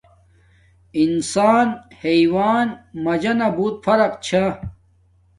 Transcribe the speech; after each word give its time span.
انسان 1.03 1.67
حیوان 2.03 2.67
مجانا 3.05 3.47
بوت 3.55 3.75
فرق 3.85 4.11
چھا 4.25 4.43